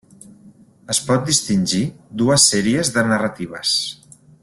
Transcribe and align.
Es 0.93 1.01
pot 1.09 1.27
distingir 1.27 1.83
dues 2.23 2.49
sèries 2.55 2.93
de 2.97 3.05
narratives. 3.13 3.79